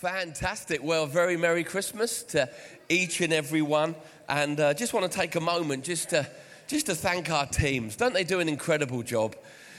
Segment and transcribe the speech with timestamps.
[0.00, 0.84] Fantastic.
[0.84, 2.50] Well, very Merry Christmas to
[2.90, 3.94] each and every one.
[4.28, 6.28] And uh, just want to take a moment just to,
[6.66, 7.96] just to thank our teams.
[7.96, 9.36] Don't they do an incredible job?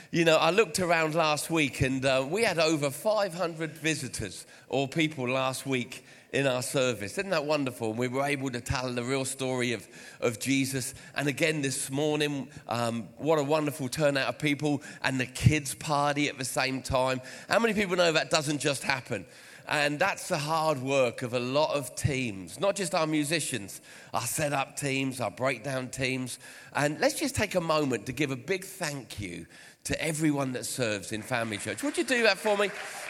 [0.10, 4.88] You know, I looked around last week and uh, we had over 500 visitors or
[4.88, 6.04] people last week
[6.34, 7.20] in our service.
[7.20, 7.94] Isn't that wonderful?
[7.94, 9.88] We were able to tell the real story of,
[10.20, 10.96] of Jesus.
[11.16, 16.28] And again, this morning, um, what a wonderful turnout of people and the kids' party
[16.28, 17.22] at the same time.
[17.48, 19.24] How many people know that doesn't just happen?
[19.68, 23.82] And that's the hard work of a lot of teams, not just our musicians,
[24.14, 26.40] our setup teams, our breakdown teams.
[26.74, 29.46] And let's just take a moment to give a big thank you
[29.84, 31.84] to everyone that serves in Family Church.
[31.84, 32.70] Would you do that for me?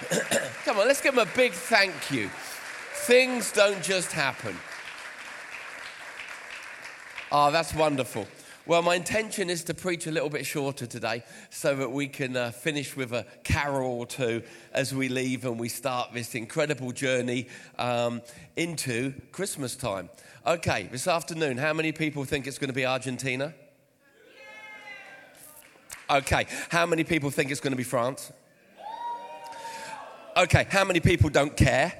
[0.66, 2.30] Come on, let's give them a big thank you.
[2.94, 4.56] Things don't just happen.
[7.32, 8.28] Oh, that's wonderful.
[8.68, 12.36] Well, my intention is to preach a little bit shorter today so that we can
[12.36, 14.44] uh, finish with a carol or two
[14.74, 17.48] as we leave and we start this incredible journey
[17.80, 18.22] um,
[18.58, 20.10] into Christmas time.
[20.46, 23.54] Okay, this afternoon, how many people think it's going to be Argentina?
[26.10, 28.34] Okay, how many people think it's going to be France?
[30.36, 31.94] Okay, how many people don't care?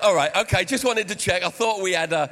[0.00, 1.42] All right, okay, just wanted to check.
[1.42, 2.30] I thought we had a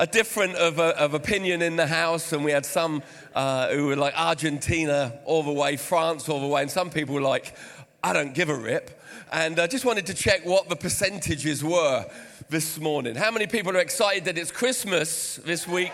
[0.00, 3.02] a different of, a, of opinion in the house, and we had some
[3.34, 7.14] uh, who were like Argentina all the way, France all the way, and some people
[7.14, 7.54] were like,
[8.02, 8.98] I don't give a rip.
[9.30, 12.06] And I just wanted to check what the percentages were
[12.48, 13.14] this morning.
[13.14, 15.92] How many people are excited that it's Christmas this week?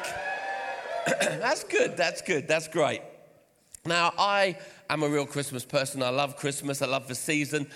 [1.07, 3.03] that's good, that's good, that's great.
[3.85, 4.57] Now, I
[4.89, 6.01] am a real Christmas person.
[6.05, 7.67] I love Christmas, I love the season,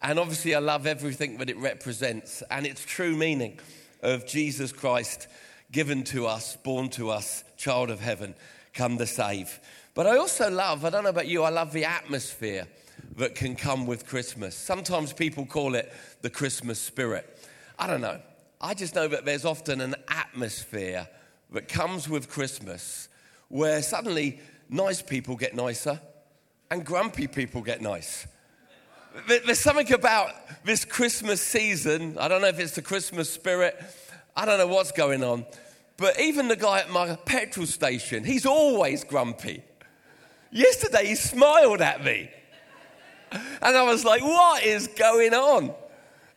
[0.00, 3.58] and obviously, I love everything that it represents and its true meaning
[4.02, 5.26] of Jesus Christ
[5.72, 8.34] given to us, born to us, child of heaven,
[8.74, 9.60] come to save.
[9.94, 12.66] But I also love, I don't know about you, I love the atmosphere
[13.16, 14.54] that can come with Christmas.
[14.54, 17.48] Sometimes people call it the Christmas spirit.
[17.78, 18.20] I don't know.
[18.60, 21.08] I just know that there's often an atmosphere
[21.52, 23.08] that comes with Christmas
[23.48, 26.00] where suddenly nice people get nicer
[26.70, 28.26] and grumpy people get nice.
[29.26, 30.30] There's something about
[30.64, 32.16] this Christmas season.
[32.18, 33.82] I don't know if it's the Christmas spirit
[34.40, 35.44] I don't know what's going on.
[35.98, 39.62] But even the guy at my petrol station, he's always grumpy.
[40.50, 42.30] Yesterday, he smiled at me.
[43.30, 45.74] And I was like, what is going on?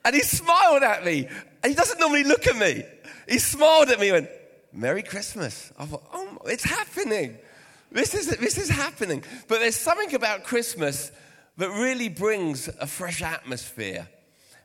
[0.03, 1.29] And he smiled at me.
[1.63, 2.83] And he doesn't normally look at me.
[3.25, 4.29] He smiled at me and went,
[4.73, 5.71] Merry Christmas.
[5.79, 7.37] I thought, oh, it's happening.
[7.89, 9.23] This is, this is happening.
[9.47, 11.09] But there's something about Christmas
[11.55, 14.09] that really brings a fresh atmosphere.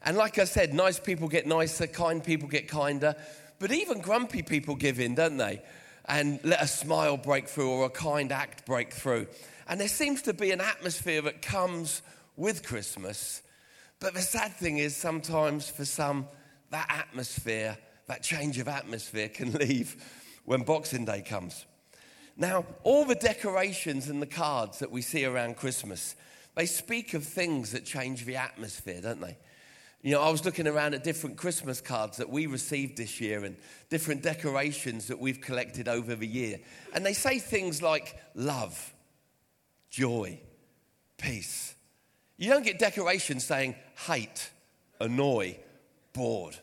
[0.05, 3.15] And like I said, nice people get nicer, kind people get kinder,
[3.59, 5.63] but even grumpy people give in, don't they?
[6.07, 9.27] And let a smile break through or a kind act break through.
[9.69, 12.03] And there seems to be an atmosphere that comes
[12.37, 13.43] with Christmas.
[14.01, 16.29] But the sad thing is, sometimes for some,
[16.71, 17.77] that atmosphere,
[18.07, 19.97] that change of atmosphere can leave
[20.45, 21.67] when Boxing Day comes.
[22.37, 26.15] Now, all the decorations and the cards that we see around Christmas,
[26.55, 29.37] they speak of things that change the atmosphere, don't they?
[30.03, 33.45] You know, I was looking around at different Christmas cards that we received this year
[33.45, 33.57] and
[33.91, 36.61] different decorations that we've collected over the year.
[36.95, 38.95] And they say things like love,
[39.91, 40.39] joy,
[41.17, 41.75] peace.
[42.37, 43.75] You don't get decorations saying
[44.07, 44.51] hate,
[45.01, 45.59] annoy,
[46.13, 46.57] bored.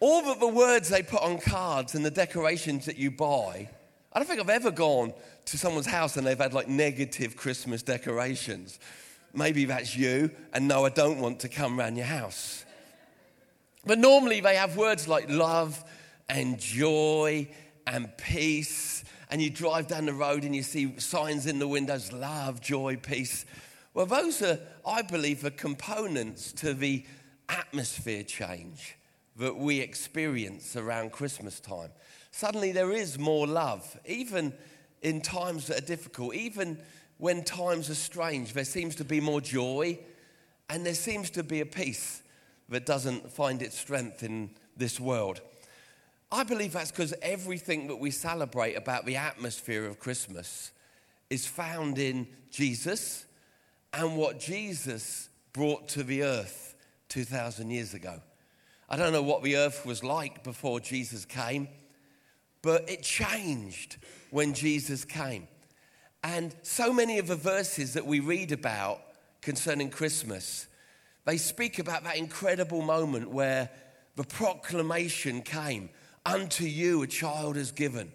[0.00, 3.68] All of the words they put on cards and the decorations that you buy,
[4.12, 5.12] I don't think I've ever gone
[5.44, 8.80] to someone's house and they've had like negative Christmas decorations.
[9.34, 12.64] Maybe that's you, and no, I don't want to come round your house.
[13.84, 15.82] But normally they have words like love
[16.28, 17.48] and joy
[17.86, 19.04] and peace.
[19.30, 22.96] And you drive down the road and you see signs in the windows love, joy,
[22.96, 23.46] peace.
[23.94, 27.04] Well, those are, I believe, are components to the
[27.48, 28.96] atmosphere change
[29.36, 31.90] that we experience around Christmas time.
[32.30, 34.52] Suddenly there is more love, even
[35.02, 36.78] in times that are difficult, even
[37.18, 39.98] when times are strange, there seems to be more joy
[40.68, 42.22] and there seems to be a peace
[42.68, 45.40] that doesn't find its strength in this world.
[46.30, 50.72] I believe that's because everything that we celebrate about the atmosphere of Christmas
[51.28, 53.26] is found in Jesus
[53.92, 56.74] and what Jesus brought to the earth
[57.10, 58.20] 2,000 years ago.
[58.88, 61.68] I don't know what the earth was like before Jesus came,
[62.62, 63.98] but it changed
[64.30, 65.48] when Jesus came.
[66.22, 69.00] And so many of the verses that we read about
[69.40, 70.66] concerning Christmas,
[71.24, 73.70] they speak about that incredible moment where
[74.16, 75.90] the proclamation came
[76.24, 78.12] Unto you a child is given,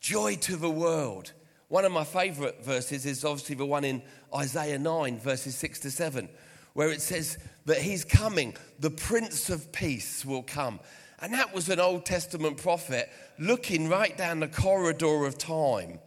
[0.00, 1.32] joy to the world.
[1.68, 4.02] One of my favorite verses is obviously the one in
[4.34, 6.28] Isaiah 9, verses 6 to 7,
[6.74, 10.78] where it says that he's coming, the Prince of Peace will come.
[11.20, 13.08] And that was an Old Testament prophet
[13.38, 15.98] looking right down the corridor of time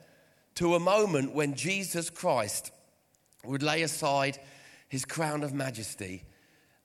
[0.59, 2.73] to a moment when Jesus Christ
[3.45, 4.37] would lay aside
[4.89, 6.23] his crown of majesty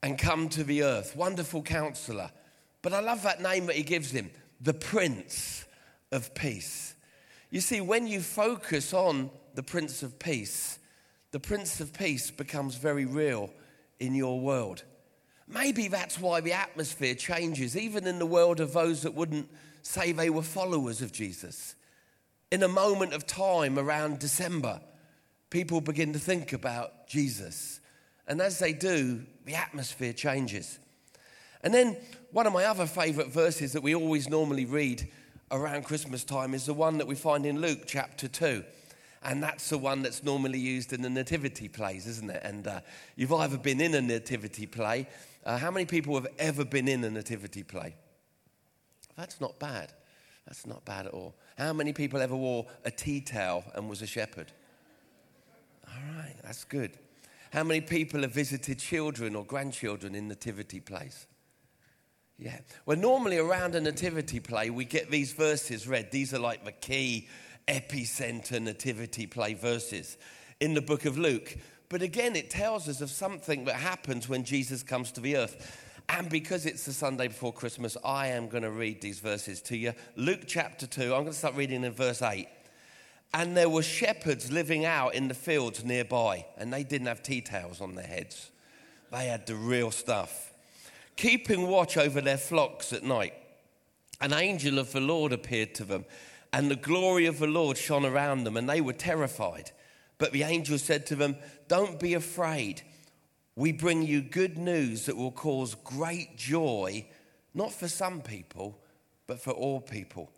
[0.00, 1.16] and come to the earth.
[1.16, 2.30] Wonderful counselor.
[2.82, 4.30] But I love that name that he gives him
[4.60, 5.64] the Prince
[6.12, 6.94] of Peace.
[7.50, 10.78] You see, when you focus on the Prince of Peace,
[11.32, 13.50] the Prince of Peace becomes very real
[13.98, 14.84] in your world.
[15.48, 19.50] Maybe that's why the atmosphere changes, even in the world of those that wouldn't
[19.82, 21.74] say they were followers of Jesus.
[22.54, 24.80] In a moment of time around December,
[25.50, 27.80] people begin to think about Jesus.
[28.28, 30.78] And as they do, the atmosphere changes.
[31.64, 31.96] And then
[32.30, 35.08] one of my other favorite verses that we always normally read
[35.50, 38.62] around Christmas time is the one that we find in Luke chapter 2.
[39.24, 42.42] And that's the one that's normally used in the nativity plays, isn't it?
[42.44, 42.80] And uh,
[43.16, 45.08] you've either been in a nativity play.
[45.44, 47.96] Uh, how many people have ever been in a nativity play?
[49.16, 49.92] That's not bad.
[50.46, 51.34] That's not bad at all.
[51.56, 54.52] How many people ever wore a tea towel and was a shepherd?
[55.88, 56.92] All right, that's good.
[57.52, 61.26] How many people have visited children or grandchildren in nativity plays?
[62.36, 62.58] Yeah.
[62.84, 66.10] Well, normally around a nativity play, we get these verses read.
[66.10, 67.28] These are like the key
[67.68, 70.18] epicenter nativity play verses
[70.60, 71.56] in the book of Luke.
[71.88, 75.80] But again, it tells us of something that happens when Jesus comes to the earth.
[76.08, 79.76] And because it's the Sunday before Christmas, I am going to read these verses to
[79.76, 79.92] you.
[80.16, 82.46] Luke chapter 2, I'm going to start reading in verse 8.
[83.32, 87.40] And there were shepherds living out in the fields nearby, and they didn't have tea
[87.40, 88.50] towels on their heads.
[89.10, 90.52] They had the real stuff.
[91.16, 93.34] Keeping watch over their flocks at night.
[94.20, 96.04] An angel of the Lord appeared to them
[96.54, 99.72] and the glory of the Lord shone around them, and they were terrified.
[100.18, 101.34] But the angel said to them,
[101.66, 102.82] Don't be afraid.
[103.56, 107.06] We bring you good news that will cause great joy,
[107.54, 108.78] not for some people,
[109.26, 110.30] but for all people.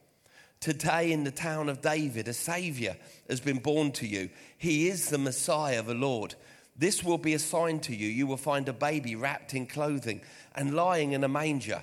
[0.60, 2.96] Today, in the town of David, a Savior
[3.28, 4.30] has been born to you.
[4.58, 6.34] He is the Messiah, the Lord.
[6.76, 8.08] This will be a sign to you.
[8.08, 10.20] You will find a baby wrapped in clothing
[10.54, 11.82] and lying in a manger.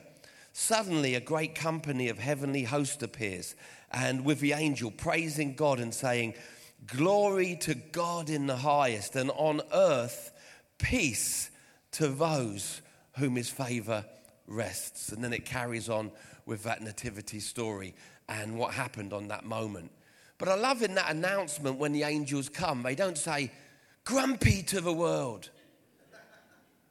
[0.54, 3.56] Suddenly, a great company of heavenly hosts appears
[3.92, 6.36] and with the angel praising God and saying,
[6.86, 10.32] Glory to God in the highest, and on earth
[10.84, 11.50] peace
[11.94, 12.82] to those
[13.18, 14.06] whom his favor
[14.48, 15.10] rests.
[15.10, 16.12] And then it carries on
[16.46, 17.96] with that nativity story
[18.30, 19.92] and what happened on that moment.
[20.38, 23.52] But I love in that announcement when the angels come, they don't say,
[24.04, 25.50] grumpy to the world.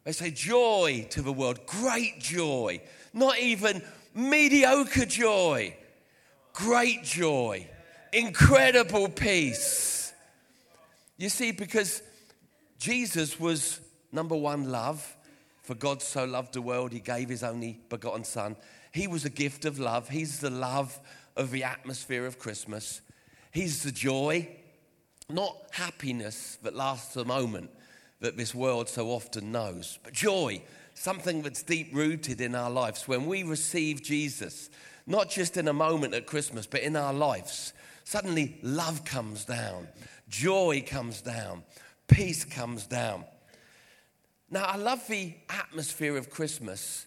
[0.05, 2.81] They say joy to the world, great joy,
[3.12, 3.83] not even
[4.15, 5.77] mediocre joy
[6.53, 7.69] great joy,
[8.12, 10.12] incredible peace.
[11.17, 12.03] You see, because
[12.82, 13.79] Jesus was
[14.11, 15.17] number one, love.
[15.62, 18.56] For God so loved the world, he gave his only begotten Son.
[18.93, 20.08] He was a gift of love.
[20.08, 20.99] He's the love
[21.37, 23.00] of the atmosphere of Christmas.
[23.52, 24.49] He's the joy,
[25.29, 27.70] not happiness that lasts a moment
[28.19, 30.61] that this world so often knows, but joy,
[30.94, 33.06] something that's deep rooted in our lives.
[33.06, 34.70] When we receive Jesus,
[35.06, 37.75] not just in a moment at Christmas, but in our lives.
[38.02, 39.87] Suddenly, love comes down,
[40.28, 41.62] joy comes down,
[42.08, 43.25] peace comes down.
[44.50, 47.06] Now, I love the atmosphere of Christmas,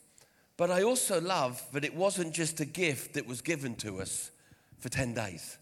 [0.57, 4.31] but I also love that it wasn't just a gift that was given to us
[4.79, 5.57] for 10 days.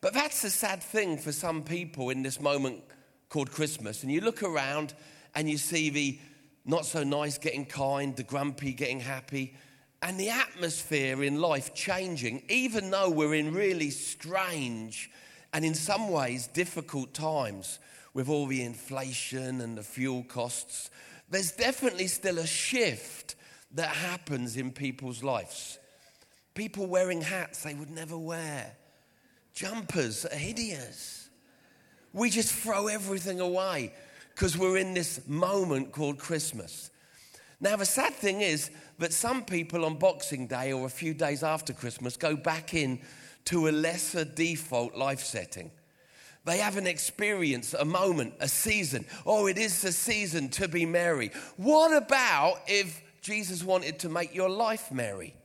[0.00, 2.82] But that's the sad thing for some people in this moment
[3.28, 4.02] called Christmas.
[4.02, 4.94] And you look around
[5.34, 6.18] and you see the
[6.64, 9.54] not so nice getting kind, the grumpy getting happy,
[10.02, 15.10] and the atmosphere in life changing, even though we're in really strange
[15.52, 17.78] and in some ways difficult times
[18.14, 20.90] with all the inflation and the fuel costs,
[21.30, 23.36] there's definitely still a shift
[23.74, 25.78] that happens in people's lives.
[26.54, 28.76] People wearing hats they would never wear,
[29.54, 31.30] jumpers are hideous.
[32.12, 33.94] We just throw everything away
[34.34, 36.90] because we're in this moment called Christmas.
[37.60, 41.42] Now, the sad thing is that some people on Boxing Day or a few days
[41.42, 43.00] after Christmas go back in
[43.46, 45.70] to a lesser default life setting.
[46.44, 49.06] They have an experience, a moment, a season.
[49.24, 51.30] Oh, it is the season to be merry.
[51.56, 55.36] What about if Jesus wanted to make your life merry?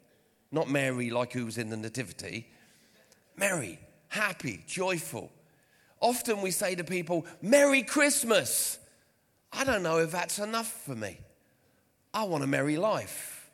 [0.52, 2.48] Not merry like who was in the Nativity.
[3.36, 5.32] Merry, happy, joyful.
[6.00, 8.80] Often we say to people, Merry Christmas.
[9.52, 11.20] I don't know if that's enough for me.
[12.14, 13.50] I want a merry life.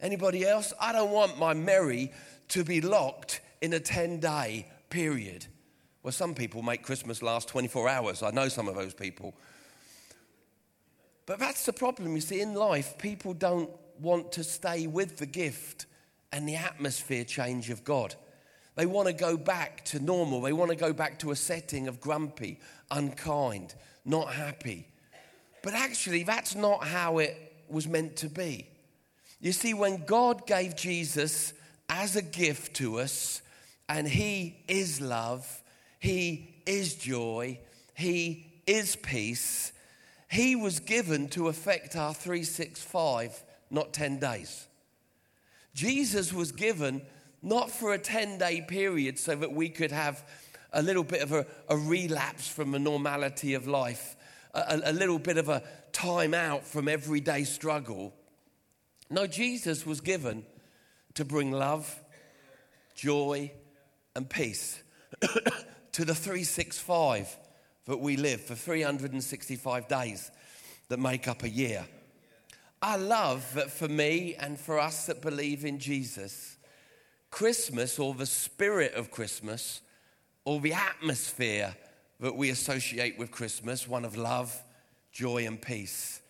[0.00, 0.72] Anybody else?
[0.80, 2.12] I don't want my merry
[2.48, 5.46] to be locked in a 10 day period.
[6.02, 8.22] Well, some people make Christmas last 24 hours.
[8.22, 9.34] I know some of those people.
[11.26, 12.14] But that's the problem.
[12.14, 15.86] You see, in life, people don't want to stay with the gift
[16.32, 18.14] and the atmosphere change of God.
[18.76, 20.40] They want to go back to normal.
[20.40, 24.88] They want to go back to a setting of grumpy, unkind, not happy.
[25.62, 27.36] But actually, that's not how it
[27.68, 28.68] was meant to be.
[29.40, 31.52] You see, when God gave Jesus
[31.88, 33.42] as a gift to us,
[33.88, 35.59] and He is love,
[36.00, 37.60] He is joy,
[37.94, 39.72] He is peace,
[40.30, 44.68] he was given to affect our 365, not 10 days.
[45.74, 47.02] Jesus was given
[47.42, 50.24] not for a 10 day period so that we could have
[50.72, 54.16] a little bit of a, a relapse from the normality of life,
[54.54, 58.14] a, a little bit of a time out from everyday struggle.
[59.10, 60.44] No, Jesus was given
[61.14, 61.92] to bring love,
[62.94, 63.50] joy,
[64.14, 64.80] and peace
[65.92, 67.36] to the 365
[67.86, 70.30] that we live for 365 days
[70.88, 71.86] that make up a year.
[72.82, 76.56] I love that for me and for us that believe in Jesus,
[77.30, 79.80] Christmas or the spirit of Christmas
[80.44, 81.76] or the atmosphere
[82.20, 84.62] that we associate with Christmas, one of love,
[85.12, 86.22] joy, and peace,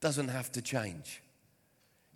[0.00, 1.22] doesn't have to change.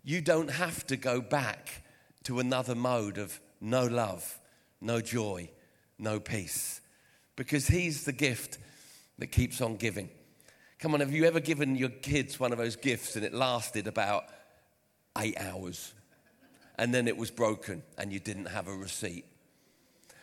[0.03, 1.83] You don't have to go back
[2.25, 4.39] to another mode of no love,
[4.81, 5.51] no joy,
[5.99, 6.81] no peace,
[7.37, 8.59] because He's the gift
[9.19, 10.09] that keeps on giving.
[10.79, 13.87] Come on, have you ever given your kids one of those gifts and it lasted
[13.87, 14.25] about
[15.19, 15.95] eight hours
[16.77, 19.25] and then it was broken and you didn't have a receipt?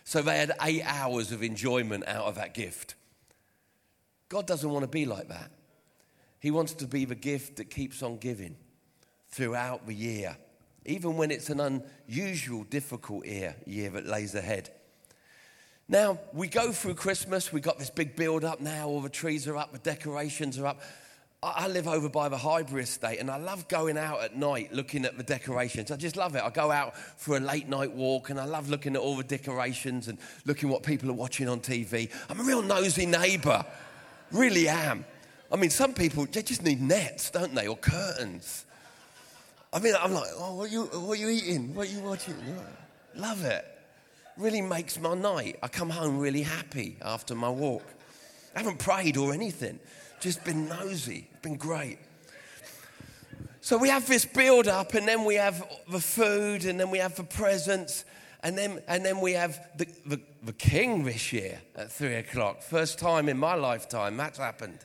[0.03, 2.95] So they had eight hours of enjoyment out of that gift.
[4.29, 5.51] God doesn't want to be like that.
[6.39, 8.55] He wants to be the gift that keeps on giving
[9.29, 10.37] throughout the year,
[10.85, 11.59] even when it's an
[12.07, 14.71] unusual, difficult year, year that lays ahead.
[15.91, 19.45] Now, we go through Christmas, we've got this big build up now, all the trees
[19.49, 20.79] are up, the decorations are up.
[21.43, 25.03] I live over by the Highbury estate and I love going out at night looking
[25.03, 25.91] at the decorations.
[25.91, 26.43] I just love it.
[26.43, 29.23] I go out for a late night walk and I love looking at all the
[29.23, 32.09] decorations and looking what people are watching on TV.
[32.29, 33.65] I'm a real nosy neighbour,
[34.31, 35.03] really am.
[35.51, 38.65] I mean, some people, they just need nets, don't they, or curtains.
[39.73, 41.75] I mean, I'm like, oh, what are you, what are you eating?
[41.75, 42.35] What are you watching?
[43.13, 43.67] Love it
[44.37, 45.57] really makes my night.
[45.61, 47.83] I come home really happy after my walk.
[48.55, 49.79] I haven't prayed or anything,
[50.19, 51.27] just been nosy.
[51.31, 51.99] It's been great.
[53.61, 56.97] So we have this build up, and then we have the food, and then we
[56.97, 58.05] have the presents,
[58.43, 62.63] and then, and then we have the, the, the king this year at three o'clock.
[62.63, 64.79] First time in my lifetime that's happened.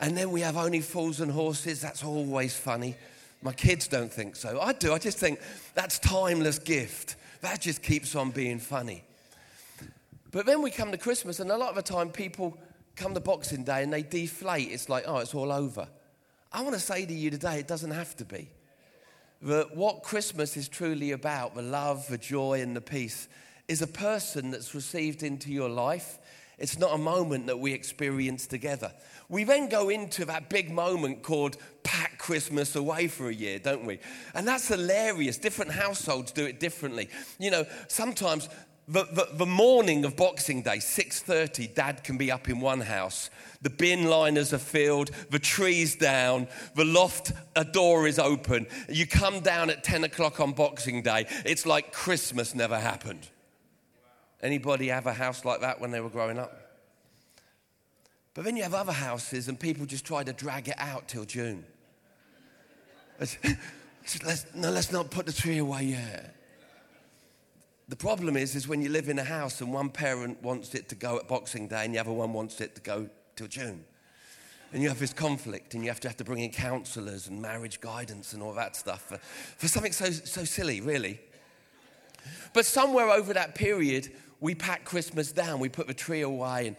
[0.00, 1.80] And then we have only fools and horses.
[1.80, 2.96] That's always funny.
[3.42, 4.60] My kids don't think so.
[4.60, 4.92] I do.
[4.92, 5.38] I just think
[5.74, 7.16] that's timeless gift.
[7.44, 9.04] That just keeps on being funny.
[10.30, 12.56] But then we come to Christmas, and a lot of the time people
[12.96, 14.70] come to Boxing Day and they deflate.
[14.70, 15.86] It's like, oh, it's all over.
[16.50, 18.48] I want to say to you today, it doesn't have to be.
[19.42, 23.28] That what Christmas is truly about, the love, the joy, and the peace,
[23.68, 26.18] is a person that's received into your life.
[26.58, 28.92] It's not a moment that we experience together.
[29.28, 33.84] We then go into that big moment called pack Christmas away for a year, don't
[33.84, 33.98] we?
[34.34, 35.38] And that's hilarious.
[35.38, 37.08] Different households do it differently.
[37.38, 38.48] You know, sometimes
[38.86, 43.30] the, the, the, morning of Boxing Day, 6.30, dad can be up in one house.
[43.62, 48.66] The bin liners are filled, the tree's down, the loft a door is open.
[48.90, 53.30] You come down at 10 o'clock on Boxing Day, it's like Christmas never happened.
[54.44, 56.52] Anybody have a house like that when they were growing up?
[58.34, 61.24] But then you have other houses and people just try to drag it out till
[61.24, 61.64] June.
[63.18, 66.36] let's, no, let's not put the tree away yet.
[67.88, 70.90] The problem is, is when you live in a house and one parent wants it
[70.90, 73.82] to go at Boxing Day and the other one wants it to go till June.
[74.74, 77.40] And you have this conflict and you have to have to bring in counselors and
[77.40, 79.16] marriage guidance and all that stuff for,
[79.56, 81.18] for something so, so silly, really.
[82.52, 84.10] But somewhere over that period,
[84.44, 86.76] we pack Christmas down, we put the tree away and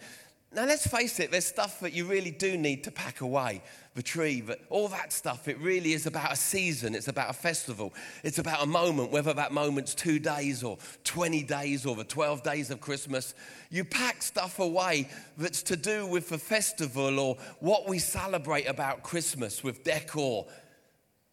[0.56, 3.62] now, let's face it, there's stuff that you really do need to pack away
[3.94, 6.94] the tree, but all that stuff, it really is about a season.
[6.94, 7.92] It's about a festival.
[8.24, 12.42] It's about a moment, whether that moment's two days or 20 days or the 12
[12.42, 13.34] days of Christmas.
[13.68, 19.02] You pack stuff away that's to do with the festival or what we celebrate about
[19.02, 20.46] Christmas with decor.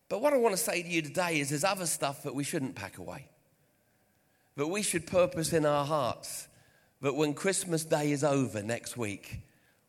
[0.10, 2.44] But what I want to say to you today is there's other stuff that we
[2.44, 3.28] shouldn't pack away,
[4.56, 6.48] that we should purpose in our hearts
[7.02, 9.42] that when Christmas Day is over next week,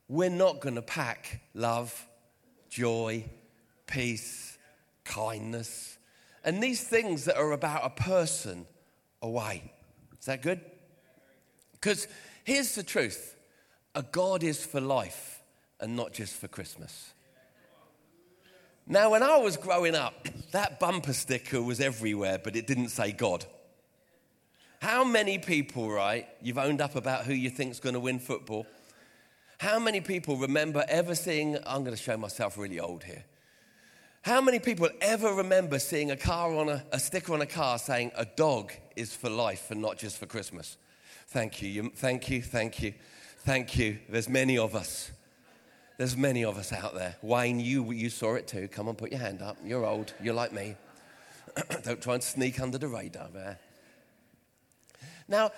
[0.08, 2.06] we're not going to pack love,
[2.68, 3.24] joy,
[3.86, 4.58] peace,
[5.04, 5.98] kindness,
[6.44, 8.66] and these things that are about a person
[9.22, 9.72] away.
[10.18, 10.60] Is that good?
[11.72, 12.06] Because
[12.44, 13.36] here's the truth
[13.94, 15.42] a God is for life
[15.80, 17.12] and not just for Christmas.
[18.86, 23.12] Now, when I was growing up, that bumper sticker was everywhere, but it didn't say
[23.12, 23.46] God.
[24.84, 28.66] How many people, right, you've owned up about who you think's going to win football?
[29.56, 33.24] How many people remember ever seeing, I'm going to show myself really old here.
[34.20, 37.78] How many people ever remember seeing a car on a, a sticker on a car
[37.78, 40.76] saying a dog is for life and not just for Christmas?
[41.28, 42.92] Thank you, you thank you, thank you,
[43.38, 44.00] thank you.
[44.10, 45.12] There's many of us.
[45.96, 47.16] There's many of us out there.
[47.22, 48.68] Wayne, you, you saw it too.
[48.68, 49.56] Come on, put your hand up.
[49.64, 50.12] You're old.
[50.22, 50.76] You're like me.
[51.84, 53.58] Don't try and sneak under the radar there.
[55.28, 55.52] Now,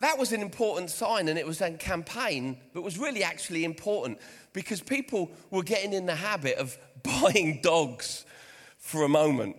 [0.00, 4.18] that was an important sign and it was a campaign, but was really actually important
[4.52, 8.24] because people were getting in the habit of buying dogs
[8.78, 9.56] for a moment,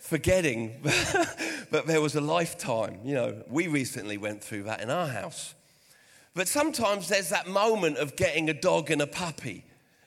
[0.00, 2.98] forgetting that there was a lifetime.
[3.04, 5.54] You know, we recently went through that in our house.
[6.34, 9.64] But sometimes there's that moment of getting a dog and a puppy.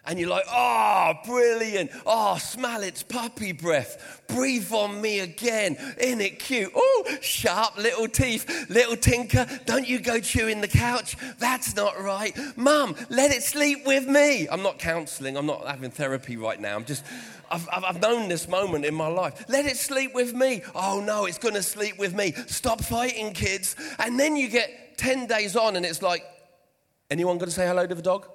[0.08, 1.92] And you're like, oh, brilliant.
[2.06, 4.24] Oh, smell its puppy breath.
[4.28, 5.76] Breathe on me again.
[6.00, 6.72] Isn't it cute?
[6.74, 8.70] Oh, sharp little teeth.
[8.70, 11.18] Little tinker, don't you go chewing the couch.
[11.40, 12.38] That's not right.
[12.56, 14.48] Mum, let it sleep with me.
[14.48, 15.36] I'm not counseling.
[15.36, 16.78] I'm not having therapy right now.
[16.78, 17.04] I'm just,
[17.52, 19.44] I've, I've known this moment in my life.
[19.50, 20.64] Let it sleep with me.
[20.74, 22.32] Oh, no, it's going to sleep with me.
[22.48, 23.76] Stop fighting, kids.
[24.00, 26.24] And then you get 10 days on, and it's like,
[27.12, 28.30] anyone going to say hello to the dog?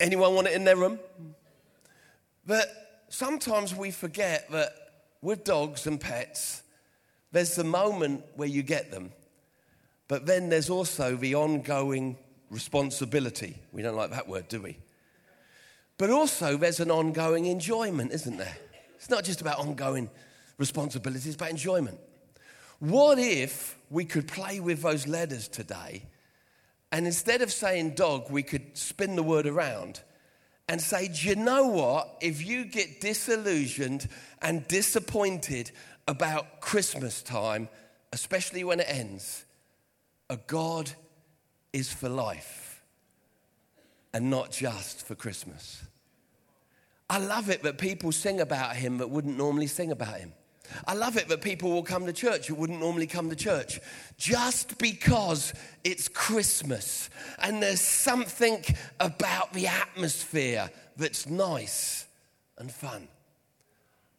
[0.00, 0.98] Anyone want it in their room?
[2.46, 4.72] But sometimes we forget that
[5.20, 6.62] with dogs and pets,
[7.32, 9.12] there's the moment where you get them,
[10.08, 12.16] but then there's also the ongoing
[12.50, 13.56] responsibility.
[13.72, 14.78] We don't like that word, do we?
[15.98, 18.56] But also, there's an ongoing enjoyment, isn't there?
[18.96, 20.10] It's not just about ongoing
[20.56, 22.00] responsibility, it's about enjoyment.
[22.78, 26.04] What if we could play with those letters today
[26.92, 30.00] and instead of saying dog, we could spin the word around
[30.68, 32.16] and say, Do you know what?
[32.20, 34.08] If you get disillusioned
[34.42, 35.70] and disappointed
[36.08, 37.68] about Christmas time,
[38.12, 39.44] especially when it ends,
[40.28, 40.90] a God
[41.72, 42.82] is for life
[44.12, 45.82] and not just for Christmas.
[47.08, 50.32] I love it that people sing about him that wouldn't normally sing about him.
[50.86, 53.80] I love it that people will come to church who wouldn't normally come to church
[54.16, 55.52] just because
[55.84, 58.64] it's Christmas and there's something
[58.98, 62.06] about the atmosphere that's nice
[62.58, 63.08] and fun.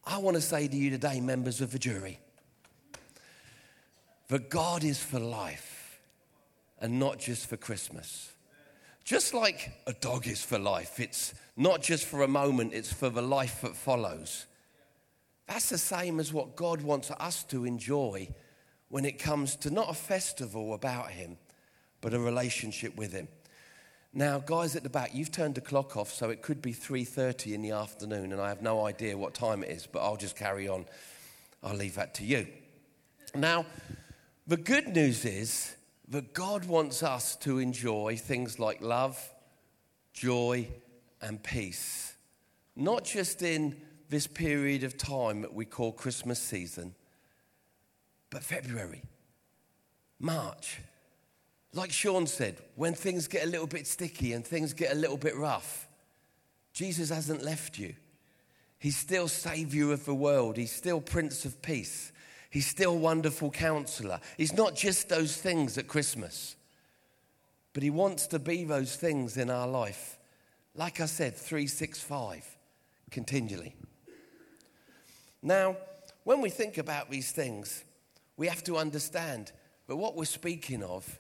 [0.06, 2.20] I want to say to you today, members of the jury,
[4.30, 6.00] that God is for life
[6.80, 8.32] and not just for Christmas.
[9.04, 13.10] Just like a dog is for life, it's not just for a moment, it's for
[13.10, 14.46] the life that follows.
[15.52, 18.30] That's the same as what God wants us to enjoy
[18.88, 21.36] when it comes to not a festival about Him,
[22.00, 23.28] but a relationship with Him.
[24.14, 27.54] Now, guys at the back, you've turned the clock off, so it could be 3:30
[27.54, 30.38] in the afternoon, and I have no idea what time it is, but I'll just
[30.38, 30.86] carry on.
[31.62, 32.48] I'll leave that to you.
[33.36, 33.66] Now,
[34.48, 35.76] the good news is
[36.08, 39.20] that God wants us to enjoy things like love,
[40.14, 40.70] joy,
[41.22, 42.14] and peace,
[42.74, 46.94] not just in this period of time that we call Christmas season,
[48.30, 49.02] but February,
[50.20, 50.80] March.
[51.74, 55.16] Like Sean said, when things get a little bit sticky and things get a little
[55.16, 55.88] bit rough,
[56.74, 57.96] Jesus hasn't left you.
[58.80, 60.58] He's still Savior of the world.
[60.58, 62.12] He's still Prince of Peace.
[62.50, 64.20] He's still Wonderful Counselor.
[64.36, 66.58] He's not just those things at Christmas,
[67.72, 70.20] but He wants to be those things in our life.
[70.76, 72.58] Like I said, 365,
[73.10, 73.74] continually.
[75.42, 75.78] Now,
[76.24, 77.84] when we think about these things,
[78.38, 79.52] we have to understand
[79.88, 81.20] that what we're speaking of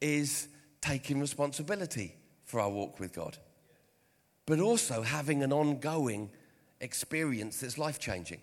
[0.00, 0.48] is
[0.80, 3.38] taking responsibility for our walk with God,
[4.46, 6.30] but also having an ongoing
[6.80, 8.40] experience that's life changing.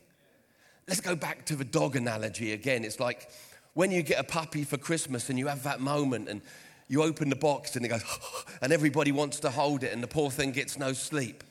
[0.88, 2.86] Let's go back to the dog analogy again.
[2.86, 3.30] It's like
[3.74, 6.42] when you get a puppy for Christmas and you have that moment and
[6.88, 8.04] you open the box and it goes,
[8.62, 11.44] and everybody wants to hold it and the poor thing gets no sleep.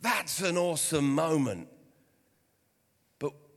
[0.00, 1.68] That's an awesome moment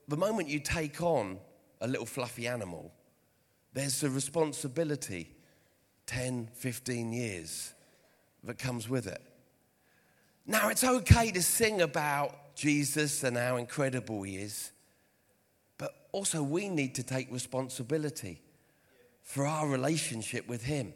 [0.08, 1.40] the moment you take on
[1.82, 2.92] a little fluffy animal,
[3.74, 5.36] there's a responsibility
[6.06, 7.74] 10, 15 years
[8.44, 9.22] that comes with it.
[10.46, 14.72] Now, it's okay to sing about Jesus and how incredible he is,
[15.78, 18.42] but also we need to take responsibility
[19.24, 20.94] for our relationship with him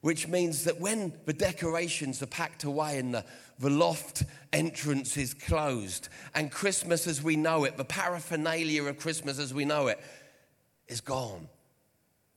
[0.00, 3.24] which means that when the decorations are packed away and the,
[3.58, 9.38] the loft entrance is closed, and Christmas as we know it, the paraphernalia of Christmas
[9.38, 10.00] as we know it,
[10.88, 11.48] is gone,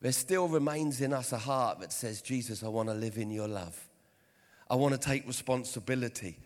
[0.02, 3.32] there still remains in us a heart that says, Jesus, I want to live in
[3.32, 3.88] your love.
[4.69, 6.38] I want to take responsibility.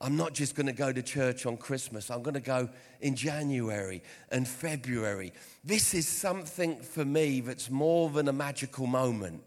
[0.00, 2.10] I'm not just going to go to church on Christmas.
[2.10, 2.68] I'm going to go
[3.00, 5.32] in January and February.
[5.64, 9.42] This is something for me that's more than a magical moment.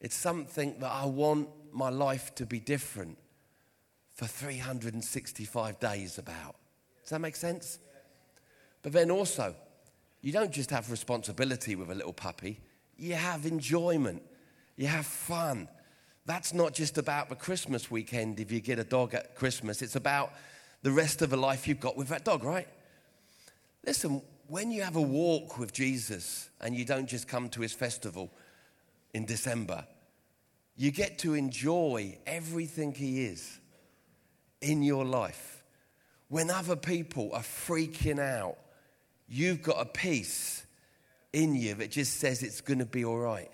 [0.00, 3.18] It's something that I want my life to be different
[4.14, 6.56] for 365 days about.
[7.02, 7.78] Does that make sense?
[8.82, 9.54] But then also,
[10.22, 12.60] you don't just have responsibility with a little puppy,
[12.96, 14.22] you have enjoyment,
[14.76, 15.68] you have fun.
[16.24, 19.96] That's not just about the Christmas weekend if you get a dog at Christmas, it's
[19.96, 20.32] about
[20.82, 22.68] the rest of the life you've got with that dog, right?
[23.84, 27.72] Listen, when you have a walk with Jesus and you don't just come to his
[27.72, 28.30] festival
[29.16, 29.86] in December,
[30.76, 33.58] you get to enjoy everything he is
[34.60, 35.64] in your life.
[36.28, 38.58] When other people are freaking out,
[39.26, 40.66] you've got a peace
[41.32, 43.50] in you that just says it's going to be all right.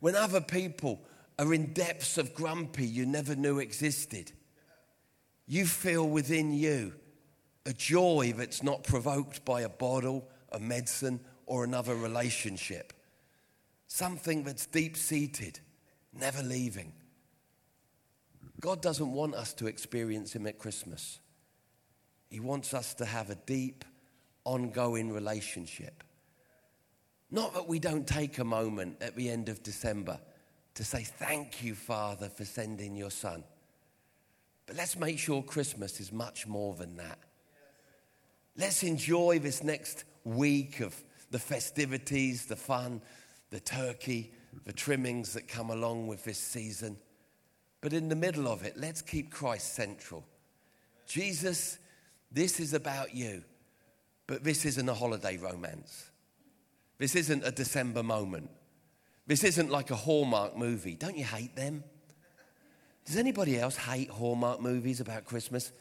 [0.00, 1.00] When other people
[1.38, 4.32] are in depths of grumpy you never knew existed,
[5.46, 6.94] you feel within you
[7.64, 12.92] a joy that's not provoked by a bottle, a medicine, or another relationship.
[13.94, 15.60] Something that's deep seated,
[16.12, 16.92] never leaving.
[18.60, 21.20] God doesn't want us to experience Him at Christmas.
[22.28, 23.84] He wants us to have a deep,
[24.42, 26.02] ongoing relationship.
[27.30, 30.18] Not that we don't take a moment at the end of December
[30.74, 33.44] to say, Thank you, Father, for sending your Son.
[34.66, 37.20] But let's make sure Christmas is much more than that.
[38.56, 43.00] Let's enjoy this next week of the festivities, the fun,
[43.50, 44.32] the turkey,
[44.64, 46.96] the trimmings that come along with this season.
[47.80, 50.24] But in the middle of it, let's keep Christ central.
[51.06, 51.78] Jesus,
[52.32, 53.44] this is about you,
[54.26, 56.10] but this isn't a holiday romance.
[56.98, 58.50] This isn't a December moment.
[59.26, 60.94] This isn't like a Hallmark movie.
[60.94, 61.84] Don't you hate them?
[63.04, 65.72] Does anybody else hate Hallmark movies about Christmas?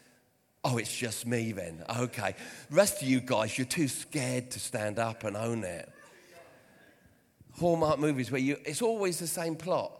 [0.64, 1.84] Oh, it's just me then.
[1.98, 2.36] Okay.
[2.70, 5.90] The rest of you guys, you're too scared to stand up and own it.
[7.60, 10.00] Hallmark movies where you, it's always the same plot.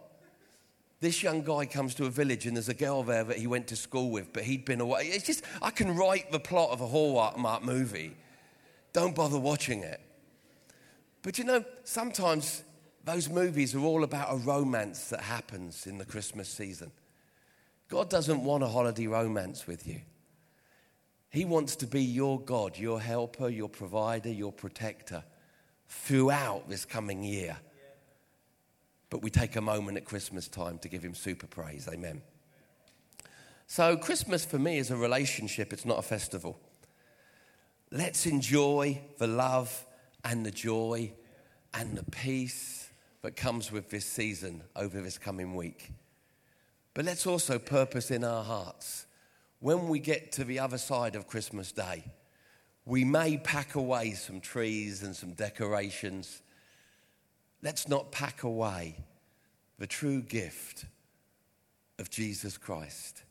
[1.00, 3.68] This young guy comes to a village and there's a girl there that he went
[3.68, 5.08] to school with, but he'd been away.
[5.08, 8.16] It's just, I can write the plot of a Hallmark movie.
[8.94, 10.00] Don't bother watching it.
[11.22, 12.64] But you know, sometimes
[13.04, 16.92] those movies are all about a romance that happens in the Christmas season.
[17.90, 20.02] God doesn't want a holiday romance with you.
[21.30, 25.24] He wants to be your God, your helper, your provider, your protector
[26.02, 27.58] throughout this coming year
[29.14, 31.88] but we take a moment at Christmas time to give him super praise.
[31.88, 32.24] Amen.
[33.68, 36.60] So, Christmas for me is a relationship, it's not a festival.
[37.92, 39.86] Let's enjoy the love
[40.26, 41.14] and the joy
[41.76, 42.90] and the peace
[43.22, 45.92] that comes with this season over this coming week.
[46.96, 49.06] But let's also purpose in our hearts
[49.60, 52.04] when we get to the other side of Christmas Day,
[52.86, 56.42] we may pack away some trees and some decorations
[57.64, 58.98] Let's not pack away
[59.80, 60.86] the true gift
[61.98, 63.24] of Jesus Christ.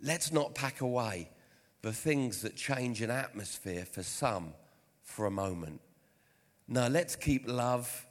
[0.00, 1.28] Let's not pack away
[1.82, 4.54] the things that change an atmosphere for some
[5.02, 5.82] for a moment.
[6.66, 8.06] No, let's keep love,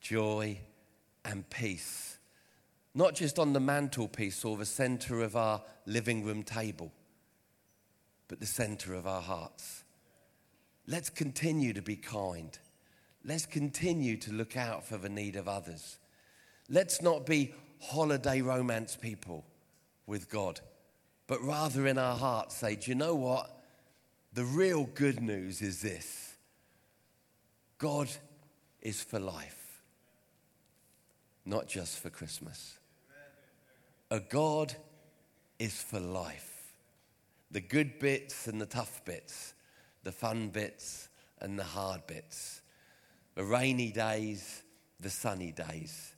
[0.00, 0.58] joy,
[1.24, 2.18] and peace,
[2.92, 6.90] not just on the mantelpiece or the center of our living room table,
[8.26, 9.84] but the center of our hearts.
[10.90, 12.58] Let's continue to be kind
[13.24, 15.98] Let's continue to look out for the need of others.
[16.68, 19.44] Let's not be holiday romance people
[20.06, 20.60] with God,
[21.26, 23.58] but rather in our hearts say, Do you know what?
[24.32, 26.36] The real good news is this
[27.78, 28.08] God
[28.80, 29.82] is for life,
[31.44, 32.78] not just for Christmas.
[34.10, 34.74] A God
[35.58, 36.72] is for life.
[37.50, 39.54] The good bits and the tough bits,
[40.02, 41.08] the fun bits
[41.40, 42.60] and the hard bits
[43.34, 44.62] the rainy days,
[44.98, 46.14] the sunny days,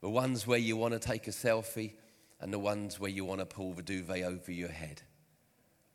[0.00, 1.92] the ones where you want to take a selfie,
[2.40, 5.02] and the ones where you want to pull the duvet over your head.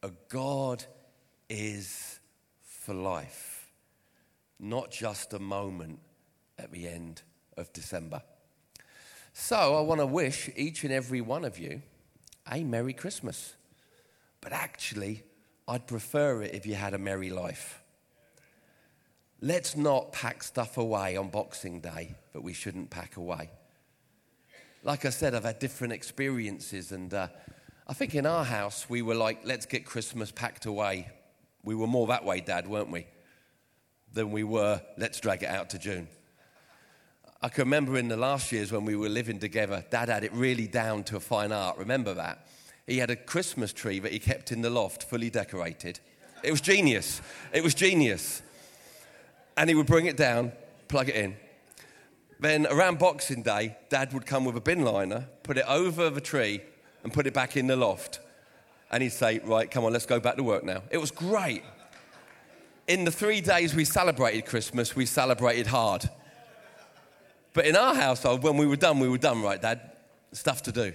[0.04, 0.84] A God
[1.50, 2.20] is
[2.62, 3.72] for life,
[4.60, 6.00] not just a moment
[6.60, 7.22] at the end
[7.58, 8.22] of December.
[9.34, 11.82] So I want to wish each and every one of you
[12.52, 13.56] a Merry Christmas.
[14.42, 15.24] But actually,
[15.68, 17.84] I'd prefer it if you had a merry life
[19.44, 23.50] let's not pack stuff away on Boxing Day that we shouldn't pack away.
[24.84, 27.28] Like I said, I've had different experiences, and uh,
[27.86, 31.10] I think in our house we were like, let's get Christmas packed away.
[31.64, 33.06] We were more that way, Dad, weren't we?
[34.14, 36.08] Than we were, let's drag it out to June.
[37.42, 40.32] I can remember in the last years when we were living together, Dad had it
[40.32, 41.78] really down to a fine art.
[41.78, 42.48] Remember that?
[42.88, 46.00] He had a Christmas tree that he kept in the loft, fully decorated.
[46.44, 47.22] It was genius.
[47.54, 48.42] It was genius.
[49.56, 50.52] And he would bring it down,
[50.88, 51.38] plug it in.
[52.40, 56.20] Then around Boxing Day, Dad would come with a bin liner, put it over the
[56.20, 56.62] tree,
[57.04, 58.20] and put it back in the loft.
[58.92, 60.84] And he'd say, Right, come on, let's go back to work now.
[60.92, 61.64] It was great.
[62.88, 66.10] In the three days we celebrated Christmas, we celebrated hard.
[67.54, 69.92] But in our household, when we were done, we were done, right, Dad?
[70.34, 70.94] Stuff to do.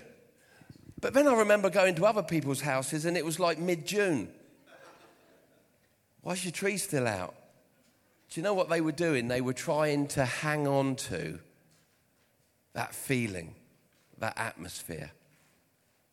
[1.00, 4.28] But then I remember going to other people's houses and it was like mid June.
[6.22, 7.34] Why's your tree still out?
[8.30, 9.28] Do you know what they were doing?
[9.28, 11.38] They were trying to hang on to
[12.74, 13.54] that feeling,
[14.18, 15.10] that atmosphere.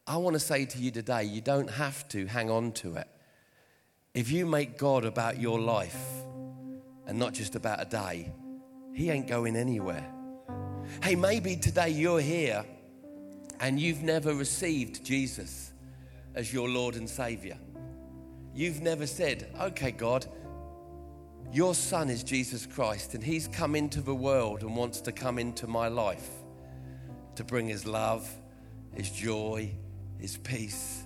[0.07, 3.07] I want to say to you today, you don't have to hang on to it.
[4.13, 5.99] If you make God about your life
[7.07, 8.31] and not just about a day,
[8.93, 10.09] He ain't going anywhere.
[11.03, 12.63] Hey, maybe today you're here
[13.59, 15.71] and you've never received Jesus
[16.33, 17.57] as your Lord and Savior.
[18.53, 20.25] You've never said, okay, God,
[21.51, 25.39] your Son is Jesus Christ, and He's come into the world and wants to come
[25.39, 26.29] into my life
[27.35, 28.29] to bring His love,
[28.93, 29.71] His joy,
[30.19, 31.03] His peace.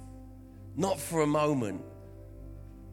[0.75, 1.81] Not for a moment,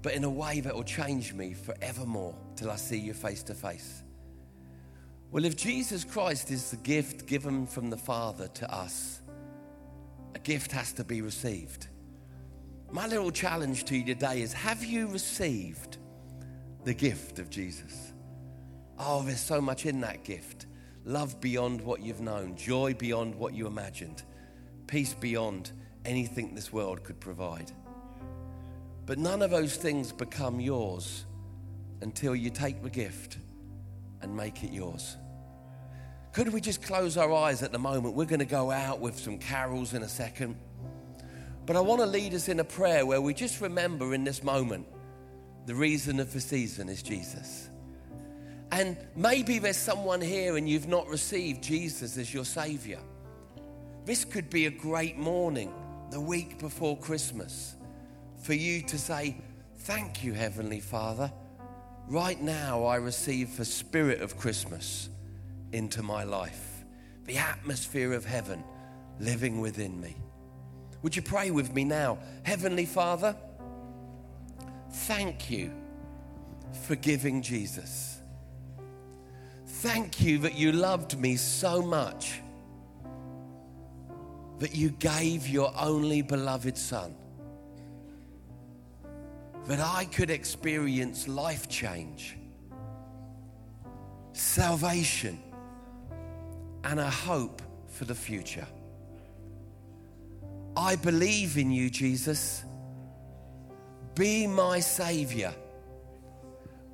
[0.02, 3.54] but in a way that will change me forevermore till I see you face to
[3.54, 4.02] face.
[5.30, 9.20] Well, if Jesus Christ is the gift given from the Father to us,
[10.36, 11.88] a gift has to be received.
[12.90, 15.96] My little challenge to you today is have you received
[16.84, 18.12] the gift of Jesus?
[18.98, 20.66] Oh, there's so much in that gift
[21.06, 24.24] love beyond what you've known, joy beyond what you imagined,
[24.86, 25.70] peace beyond
[26.04, 27.72] anything this world could provide.
[29.06, 31.24] But none of those things become yours
[32.02, 33.38] until you take the gift
[34.20, 35.16] and make it yours.
[36.36, 38.14] Could we just close our eyes at the moment?
[38.14, 40.54] We're going to go out with some carols in a second.
[41.64, 44.42] But I want to lead us in a prayer where we just remember in this
[44.42, 44.86] moment
[45.64, 47.70] the reason of the season is Jesus.
[48.70, 53.00] And maybe there's someone here and you've not received Jesus as your Savior.
[54.04, 55.72] This could be a great morning,
[56.10, 57.76] the week before Christmas,
[58.42, 59.38] for you to say,
[59.74, 61.32] Thank you, Heavenly Father.
[62.08, 65.08] Right now, I receive the spirit of Christmas
[65.76, 66.84] into my life,
[67.26, 68.64] the atmosphere of heaven
[69.20, 70.16] living within me.
[71.02, 72.18] Would you pray with me now?
[72.44, 73.36] Heavenly Father,
[74.90, 75.70] thank you
[76.84, 78.20] for giving Jesus.
[79.66, 82.40] Thank you that you loved me so much
[84.58, 87.14] that you gave your only beloved Son,
[89.66, 92.38] that I could experience life change,
[94.32, 95.38] salvation,
[96.86, 98.66] and a hope for the future.
[100.76, 102.64] I believe in you, Jesus.
[104.14, 105.52] Be my Savior.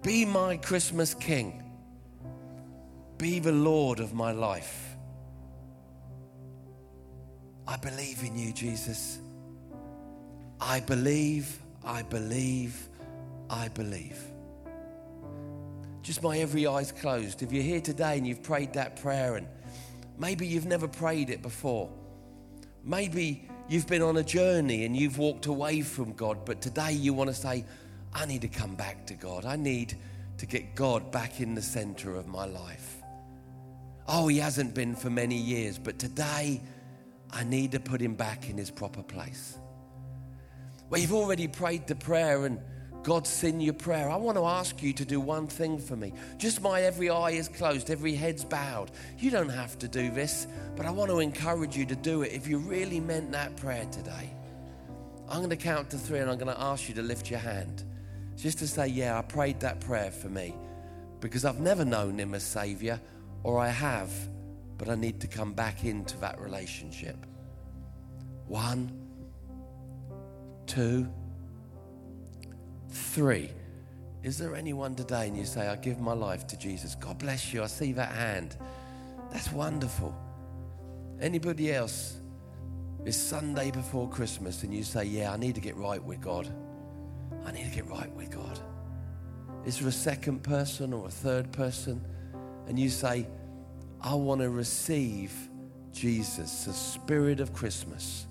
[0.02, 1.62] Be my Christmas King.
[3.18, 4.96] Be the Lord of my life.
[7.68, 9.18] I believe in you, Jesus.
[10.58, 12.88] I believe, I believe,
[13.50, 14.18] I believe.
[16.00, 17.42] Just my every eye's closed.
[17.42, 19.46] If you're here today and you've prayed that prayer and
[20.18, 21.90] Maybe you've never prayed it before.
[22.84, 27.12] Maybe you've been on a journey and you've walked away from God, but today you
[27.12, 27.64] want to say,
[28.12, 29.44] I need to come back to God.
[29.44, 29.96] I need
[30.38, 32.96] to get God back in the center of my life.
[34.08, 36.60] Oh, he hasn't been for many years, but today
[37.30, 39.56] I need to put him back in his proper place.
[40.90, 42.60] Well, you've already prayed the prayer and
[43.02, 44.08] God's seen your prayer.
[44.08, 46.12] I want to ask you to do one thing for me.
[46.38, 48.92] Just my every eye is closed, every head's bowed.
[49.18, 52.32] You don't have to do this, but I want to encourage you to do it
[52.32, 54.30] if you really meant that prayer today.
[55.28, 57.40] I'm going to count to three and I'm going to ask you to lift your
[57.40, 57.84] hand.
[58.36, 60.54] Just to say, Yeah, I prayed that prayer for me
[61.20, 63.00] because I've never known Him as Savior,
[63.42, 64.12] or I have,
[64.78, 67.16] but I need to come back into that relationship.
[68.46, 68.92] One,
[70.66, 71.08] two,
[72.92, 73.50] Three,
[74.22, 76.94] is there anyone today and you say, I give my life to Jesus?
[76.94, 77.62] God bless you.
[77.62, 78.56] I see that hand.
[79.30, 80.14] That's wonderful.
[81.20, 82.18] Anybody else?
[83.04, 86.48] It's Sunday before Christmas and you say, Yeah, I need to get right with God.
[87.46, 88.60] I need to get right with God.
[89.64, 92.04] Is there a second person or a third person?
[92.68, 93.26] And you say,
[94.00, 95.32] I want to receive
[95.92, 98.26] Jesus, the Spirit of Christmas,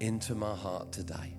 [0.00, 1.37] into my heart today.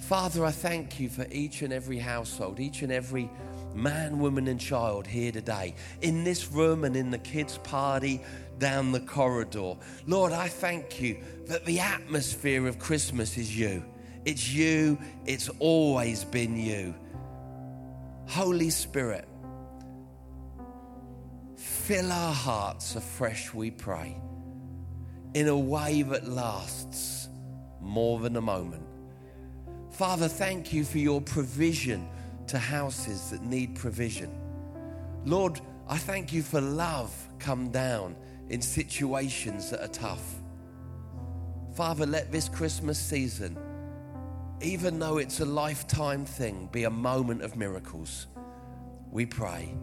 [0.00, 3.30] Father, I thank you for each and every household, each and every
[3.74, 8.20] man, woman, and child here today, in this room and in the kids' party
[8.58, 9.76] down the corridor.
[10.06, 13.84] Lord, I thank you that the atmosphere of Christmas is you.
[14.24, 16.94] It's you, it's always been you.
[18.26, 19.28] Holy Spirit,
[21.56, 24.16] fill our hearts afresh, we pray,
[25.34, 27.28] in a way that lasts
[27.80, 28.84] more than a moment.
[30.00, 32.08] Father, thank you for your provision
[32.46, 34.30] to houses that need provision.
[35.26, 38.16] Lord, I thank you for love come down
[38.48, 40.36] in situations that are tough.
[41.74, 43.58] Father, let this Christmas season,
[44.62, 48.26] even though it's a lifetime thing, be a moment of miracles.
[49.10, 49.74] We pray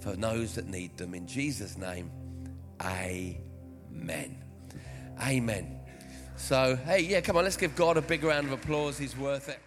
[0.00, 1.14] for those that need them.
[1.14, 2.10] In Jesus' name,
[2.82, 4.36] amen.
[5.18, 5.81] Amen.
[6.42, 8.98] So, hey, yeah, come on, let's give God a big round of applause.
[8.98, 9.60] He's worth it.